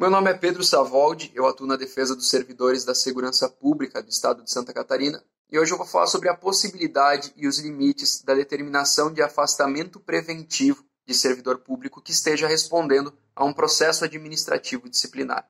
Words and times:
Meu 0.00 0.08
nome 0.08 0.30
é 0.30 0.34
Pedro 0.34 0.64
Savoldi, 0.64 1.30
eu 1.34 1.46
atuo 1.46 1.66
na 1.66 1.76
defesa 1.76 2.16
dos 2.16 2.30
servidores 2.30 2.86
da 2.86 2.94
segurança 2.94 3.50
pública 3.50 4.02
do 4.02 4.08
estado 4.08 4.42
de 4.42 4.50
Santa 4.50 4.72
Catarina 4.72 5.22
e 5.52 5.58
hoje 5.58 5.72
eu 5.72 5.76
vou 5.76 5.86
falar 5.86 6.06
sobre 6.06 6.30
a 6.30 6.34
possibilidade 6.34 7.34
e 7.36 7.46
os 7.46 7.58
limites 7.58 8.22
da 8.22 8.32
determinação 8.32 9.12
de 9.12 9.20
afastamento 9.20 10.00
preventivo 10.00 10.82
de 11.06 11.12
servidor 11.12 11.58
público 11.58 12.00
que 12.00 12.12
esteja 12.12 12.48
respondendo 12.48 13.12
a 13.36 13.44
um 13.44 13.52
processo 13.52 14.02
administrativo 14.02 14.88
disciplinar. 14.88 15.46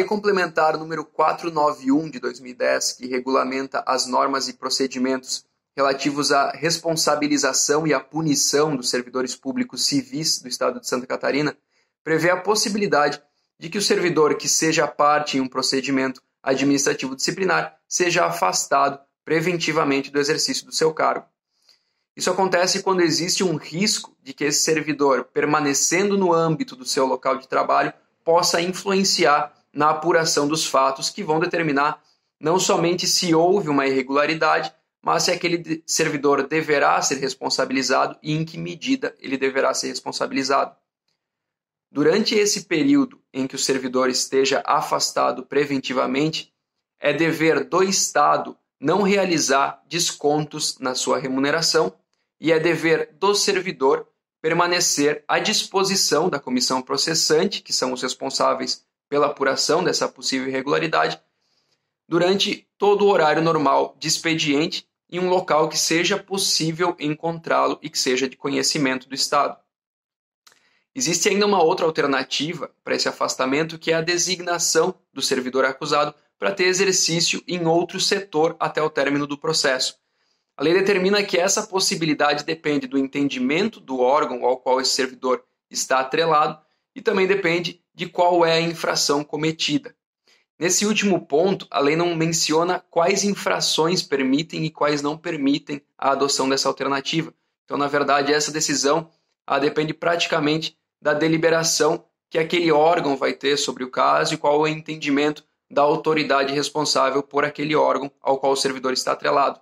Lei 0.00 0.06
Complementar 0.06 0.78
número 0.78 1.04
491 1.04 2.08
de 2.08 2.18
2010, 2.20 2.92
que 2.92 3.06
regulamenta 3.06 3.84
as 3.86 4.06
normas 4.06 4.48
e 4.48 4.54
procedimentos 4.54 5.44
relativos 5.76 6.32
à 6.32 6.52
responsabilização 6.52 7.86
e 7.86 7.92
à 7.92 8.00
punição 8.00 8.74
dos 8.74 8.88
servidores 8.88 9.36
públicos 9.36 9.84
civis 9.84 10.40
do 10.40 10.48
Estado 10.48 10.80
de 10.80 10.88
Santa 10.88 11.06
Catarina, 11.06 11.54
prevê 12.02 12.30
a 12.30 12.40
possibilidade 12.40 13.20
de 13.58 13.68
que 13.68 13.76
o 13.76 13.82
servidor 13.82 14.36
que 14.36 14.48
seja 14.48 14.88
parte 14.88 15.36
em 15.36 15.42
um 15.42 15.48
procedimento 15.48 16.22
administrativo 16.42 17.14
disciplinar 17.14 17.76
seja 17.86 18.24
afastado 18.24 18.98
preventivamente 19.22 20.10
do 20.10 20.18
exercício 20.18 20.64
do 20.64 20.72
seu 20.72 20.94
cargo. 20.94 21.26
Isso 22.16 22.30
acontece 22.30 22.82
quando 22.82 23.02
existe 23.02 23.44
um 23.44 23.56
risco 23.56 24.16
de 24.22 24.32
que 24.32 24.44
esse 24.44 24.62
servidor, 24.62 25.24
permanecendo 25.24 26.16
no 26.16 26.32
âmbito 26.32 26.74
do 26.74 26.86
seu 26.86 27.04
local 27.04 27.36
de 27.36 27.46
trabalho, 27.46 27.92
possa 28.24 28.62
influenciar 28.62 29.59
na 29.72 29.90
apuração 29.90 30.48
dos 30.48 30.66
fatos 30.66 31.10
que 31.10 31.22
vão 31.22 31.40
determinar 31.40 32.02
não 32.40 32.58
somente 32.58 33.06
se 33.06 33.34
houve 33.34 33.68
uma 33.68 33.86
irregularidade, 33.86 34.72
mas 35.02 35.24
se 35.24 35.30
aquele 35.30 35.82
servidor 35.86 36.46
deverá 36.46 37.00
ser 37.02 37.16
responsabilizado 37.16 38.18
e 38.22 38.32
em 38.32 38.44
que 38.44 38.58
medida 38.58 39.14
ele 39.18 39.36
deverá 39.36 39.72
ser 39.74 39.88
responsabilizado. 39.88 40.74
Durante 41.92 42.34
esse 42.34 42.64
período 42.64 43.20
em 43.32 43.46
que 43.46 43.56
o 43.56 43.58
servidor 43.58 44.08
esteja 44.08 44.62
afastado 44.64 45.44
preventivamente, 45.44 46.52
é 46.98 47.12
dever 47.12 47.64
do 47.64 47.82
Estado 47.82 48.56
não 48.78 49.02
realizar 49.02 49.82
descontos 49.88 50.78
na 50.78 50.94
sua 50.94 51.18
remuneração 51.18 51.92
e 52.40 52.52
é 52.52 52.58
dever 52.58 53.14
do 53.18 53.34
servidor 53.34 54.06
permanecer 54.40 55.24
à 55.28 55.38
disposição 55.38 56.28
da 56.28 56.38
comissão 56.38 56.80
processante, 56.80 57.60
que 57.60 57.72
são 57.72 57.92
os 57.92 58.02
responsáveis 58.02 58.86
pela 59.10 59.26
apuração 59.26 59.84
dessa 59.84 60.08
possível 60.08 60.48
irregularidade 60.48 61.20
durante 62.08 62.66
todo 62.78 63.04
o 63.04 63.08
horário 63.08 63.42
normal 63.42 63.96
de 63.98 64.08
expediente 64.08 64.88
em 65.10 65.18
um 65.18 65.28
local 65.28 65.68
que 65.68 65.76
seja 65.76 66.16
possível 66.16 66.96
encontrá-lo 66.98 67.78
e 67.82 67.90
que 67.90 67.98
seja 67.98 68.28
de 68.28 68.36
conhecimento 68.36 69.08
do 69.08 69.14
Estado. 69.14 69.58
Existe 70.94 71.28
ainda 71.28 71.46
uma 71.46 71.62
outra 71.62 71.86
alternativa 71.86 72.70
para 72.84 72.94
esse 72.94 73.08
afastamento, 73.08 73.78
que 73.78 73.92
é 73.92 73.94
a 73.94 74.00
designação 74.00 74.94
do 75.12 75.20
servidor 75.20 75.64
acusado 75.64 76.14
para 76.38 76.52
ter 76.52 76.64
exercício 76.64 77.42
em 77.46 77.66
outro 77.66 78.00
setor 78.00 78.56
até 78.58 78.80
o 78.80 78.90
término 78.90 79.26
do 79.26 79.36
processo. 79.36 79.96
A 80.56 80.62
lei 80.62 80.74
determina 80.74 81.22
que 81.22 81.38
essa 81.38 81.66
possibilidade 81.66 82.44
depende 82.44 82.86
do 82.86 82.98
entendimento 82.98 83.80
do 83.80 83.98
órgão 83.98 84.44
ao 84.44 84.58
qual 84.58 84.80
esse 84.80 84.92
servidor 84.92 85.44
está 85.70 86.00
atrelado 86.00 86.60
e 86.94 87.00
também 87.00 87.26
depende 87.26 87.82
de 88.00 88.06
qual 88.06 88.46
é 88.46 88.54
a 88.54 88.60
infração 88.62 89.22
cometida. 89.22 89.94
Nesse 90.58 90.86
último 90.86 91.26
ponto, 91.26 91.66
a 91.70 91.78
lei 91.80 91.96
não 91.96 92.14
menciona 92.14 92.82
quais 92.88 93.24
infrações 93.24 94.02
permitem 94.02 94.64
e 94.64 94.70
quais 94.70 95.02
não 95.02 95.18
permitem 95.18 95.82
a 95.98 96.12
adoção 96.12 96.48
dessa 96.48 96.66
alternativa. 96.66 97.34
Então, 97.62 97.76
na 97.76 97.88
verdade, 97.88 98.32
essa 98.32 98.50
decisão 98.50 99.10
depende 99.60 99.92
praticamente 99.92 100.78
da 100.98 101.12
deliberação 101.12 102.02
que 102.30 102.38
aquele 102.38 102.72
órgão 102.72 103.18
vai 103.18 103.34
ter 103.34 103.58
sobre 103.58 103.84
o 103.84 103.90
caso 103.90 104.32
e 104.32 104.38
qual 104.38 104.66
é 104.66 104.70
o 104.70 104.72
entendimento 104.72 105.44
da 105.70 105.82
autoridade 105.82 106.54
responsável 106.54 107.22
por 107.22 107.44
aquele 107.44 107.76
órgão 107.76 108.10
ao 108.22 108.38
qual 108.38 108.52
o 108.52 108.56
servidor 108.56 108.94
está 108.94 109.12
atrelado. 109.12 109.60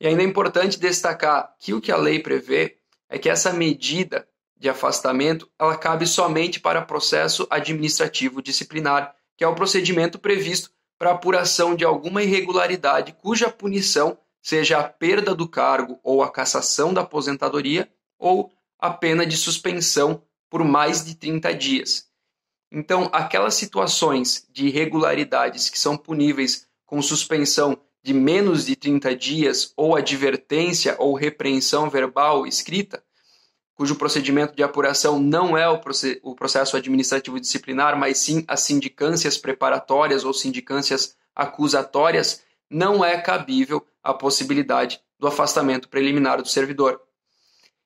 E 0.00 0.06
ainda 0.06 0.22
é 0.22 0.26
importante 0.26 0.78
destacar 0.78 1.56
que 1.58 1.74
o 1.74 1.80
que 1.80 1.90
a 1.90 1.96
lei 1.96 2.20
prevê 2.20 2.78
é 3.08 3.18
que 3.18 3.28
essa 3.28 3.52
medida 3.52 4.28
de 4.62 4.68
afastamento, 4.68 5.50
ela 5.58 5.76
cabe 5.76 6.06
somente 6.06 6.60
para 6.60 6.80
processo 6.80 7.48
administrativo 7.50 8.40
disciplinar, 8.40 9.12
que 9.36 9.42
é 9.42 9.48
o 9.48 9.56
procedimento 9.56 10.20
previsto 10.20 10.70
para 10.96 11.10
apuração 11.10 11.74
de 11.74 11.84
alguma 11.84 12.22
irregularidade 12.22 13.12
cuja 13.20 13.50
punição 13.50 14.16
seja 14.40 14.78
a 14.78 14.84
perda 14.84 15.34
do 15.34 15.48
cargo 15.48 15.98
ou 16.04 16.22
a 16.22 16.30
cassação 16.30 16.94
da 16.94 17.00
aposentadoria 17.00 17.90
ou 18.16 18.52
a 18.78 18.88
pena 18.88 19.26
de 19.26 19.36
suspensão 19.36 20.22
por 20.48 20.62
mais 20.62 21.04
de 21.04 21.16
30 21.16 21.52
dias. 21.54 22.06
Então, 22.70 23.10
aquelas 23.12 23.54
situações 23.54 24.46
de 24.52 24.68
irregularidades 24.68 25.68
que 25.68 25.78
são 25.78 25.96
puníveis 25.96 26.68
com 26.86 27.02
suspensão 27.02 27.76
de 28.00 28.14
menos 28.14 28.66
de 28.66 28.76
30 28.76 29.16
dias 29.16 29.72
ou 29.76 29.96
advertência 29.96 30.94
ou 31.00 31.14
repreensão 31.14 31.90
verbal 31.90 32.46
escrita, 32.46 33.02
cujo 33.74 33.96
procedimento 33.96 34.54
de 34.54 34.62
apuração 34.62 35.18
não 35.18 35.56
é 35.56 35.68
o 35.68 36.34
processo 36.34 36.76
administrativo 36.76 37.40
disciplinar, 37.40 37.98
mas 37.98 38.18
sim 38.18 38.44
as 38.46 38.60
sindicâncias 38.60 39.38
preparatórias 39.38 40.24
ou 40.24 40.34
sindicâncias 40.34 41.16
acusatórias, 41.34 42.42
não 42.70 43.04
é 43.04 43.18
cabível 43.20 43.86
a 44.02 44.12
possibilidade 44.12 45.00
do 45.18 45.26
afastamento 45.26 45.88
preliminar 45.88 46.42
do 46.42 46.48
servidor. 46.48 47.00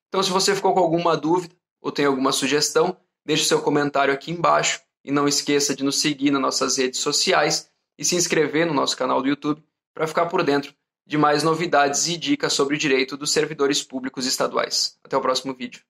Então, 0.09 0.23
se 0.23 0.31
você 0.31 0.55
ficou 0.55 0.73
com 0.75 0.81
alguma 0.81 1.17
dúvida 1.17 1.55
ou 1.81 1.93
tem 1.93 2.05
alguma 2.05 2.33
sugestão, 2.33 2.97
deixe 3.25 3.45
seu 3.45 3.61
comentário 3.61 4.13
aqui 4.13 4.31
embaixo 4.31 4.81
e 5.05 5.13
não 5.13 5.29
esqueça 5.29 5.75
de 5.75 5.85
nos 5.85 6.01
seguir 6.01 6.31
nas 6.31 6.41
nossas 6.41 6.77
redes 6.79 7.01
sociais 7.01 7.71
e 7.99 8.05
se 8.05 8.17
inscrever 8.17 8.67
no 8.67 8.75
nosso 8.75 8.97
canal 8.97 9.23
do 9.23 9.29
YouTube 9.29 9.63
para 9.95 10.07
ficar 10.07 10.27
por 10.27 10.43
dentro 10.43 10.75
de 11.07 11.17
mais 11.17 11.43
novidades 11.43 12.09
e 12.09 12.17
dicas 12.17 12.53
sobre 12.53 12.75
o 12.75 12.79
direito 12.79 13.17
dos 13.17 13.33
servidores 13.33 13.83
públicos 13.83 14.27
estaduais. 14.27 14.99
Até 15.05 15.17
o 15.17 15.21
próximo 15.21 15.55
vídeo. 15.55 15.83